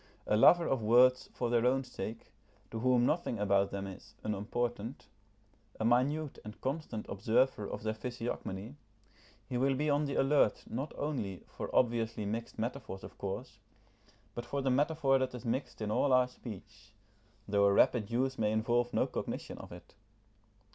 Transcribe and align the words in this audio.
A 0.25 0.35
lover 0.35 0.65
of 0.65 0.81
words 0.81 1.29
for 1.31 1.51
their 1.51 1.63
own 1.63 1.83
sake, 1.83 2.31
to 2.71 2.79
whom 2.79 3.05
nothing 3.05 3.37
about 3.37 3.69
them 3.69 3.85
is 3.85 4.15
unimportant, 4.23 5.05
a 5.79 5.85
minute 5.85 6.39
and 6.43 6.59
constant 6.59 7.05
observer 7.07 7.69
of 7.69 7.83
their 7.83 7.93
physiognomy, 7.93 8.77
he 9.47 9.59
will 9.59 9.75
be 9.75 9.91
on 9.91 10.05
the 10.05 10.15
alert 10.15 10.63
not 10.67 10.91
only 10.97 11.43
for 11.45 11.69
obviously 11.71 12.25
mixed 12.25 12.57
metaphors 12.57 13.03
of 13.03 13.19
course, 13.19 13.59
but 14.33 14.43
for 14.43 14.63
the 14.63 14.71
metaphor 14.71 15.19
that 15.19 15.35
is 15.35 15.45
mixed 15.45 15.81
in 15.83 15.91
all 15.91 16.11
our 16.11 16.27
speech, 16.27 16.93
though 17.47 17.65
a 17.65 17.71
rapid 17.71 18.09
use 18.09 18.39
may 18.39 18.51
involve 18.51 18.95
no 18.95 19.05
cognition 19.05 19.59
of 19.59 19.71
it. 19.71 19.93